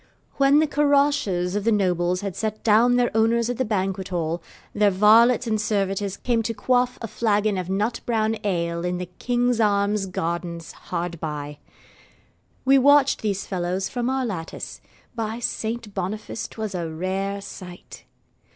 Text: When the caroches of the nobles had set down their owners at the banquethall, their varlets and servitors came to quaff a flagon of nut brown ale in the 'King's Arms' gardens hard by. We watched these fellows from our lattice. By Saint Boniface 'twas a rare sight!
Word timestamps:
When 0.37 0.57
the 0.57 0.65
caroches 0.65 1.55
of 1.55 1.63
the 1.63 1.71
nobles 1.71 2.21
had 2.21 2.35
set 2.35 2.63
down 2.63 2.95
their 2.95 3.15
owners 3.15 3.51
at 3.51 3.57
the 3.59 3.63
banquethall, 3.63 4.41
their 4.73 4.89
varlets 4.89 5.45
and 5.45 5.61
servitors 5.61 6.17
came 6.17 6.41
to 6.41 6.55
quaff 6.55 6.97
a 7.03 7.07
flagon 7.07 7.55
of 7.55 7.69
nut 7.69 7.99
brown 8.03 8.35
ale 8.43 8.83
in 8.83 8.97
the 8.97 9.05
'King's 9.05 9.59
Arms' 9.61 10.07
gardens 10.07 10.71
hard 10.71 11.19
by. 11.19 11.59
We 12.65 12.79
watched 12.79 13.21
these 13.21 13.45
fellows 13.45 13.89
from 13.89 14.09
our 14.09 14.25
lattice. 14.25 14.81
By 15.13 15.37
Saint 15.37 15.93
Boniface 15.93 16.47
'twas 16.47 16.73
a 16.73 16.89
rare 16.89 17.39
sight! 17.39 18.05